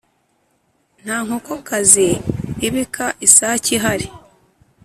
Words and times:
Nta 1.01 1.17
nkokokazi 1.25 2.09
ibika 2.67 3.05
isake 3.25 3.69
ihari. 3.77 4.07